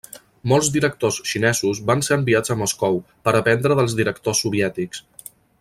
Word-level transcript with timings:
Molts 0.51 0.69
directors 0.77 1.19
xinesos 1.31 1.83
van 1.91 2.01
ser 2.09 2.17
enviats 2.17 2.55
a 2.55 2.59
Moscou, 2.63 2.99
per 3.29 3.37
aprendre 3.43 3.81
dels 3.83 3.97
directors 4.03 4.43
soviètics. 4.47 5.07